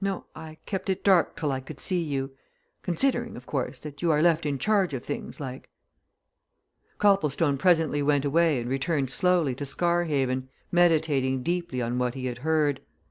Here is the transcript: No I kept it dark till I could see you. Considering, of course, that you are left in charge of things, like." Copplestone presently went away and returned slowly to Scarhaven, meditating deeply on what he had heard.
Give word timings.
No 0.00 0.24
I 0.34 0.56
kept 0.64 0.88
it 0.88 1.04
dark 1.04 1.36
till 1.36 1.52
I 1.52 1.60
could 1.60 1.78
see 1.78 2.02
you. 2.02 2.30
Considering, 2.80 3.36
of 3.36 3.44
course, 3.44 3.78
that 3.80 4.00
you 4.00 4.10
are 4.12 4.22
left 4.22 4.46
in 4.46 4.56
charge 4.56 4.94
of 4.94 5.04
things, 5.04 5.40
like." 5.40 5.68
Copplestone 6.96 7.58
presently 7.58 8.02
went 8.02 8.24
away 8.24 8.58
and 8.62 8.70
returned 8.70 9.10
slowly 9.10 9.54
to 9.56 9.66
Scarhaven, 9.66 10.48
meditating 10.72 11.42
deeply 11.42 11.82
on 11.82 11.98
what 11.98 12.14
he 12.14 12.24
had 12.24 12.38
heard. 12.38 12.80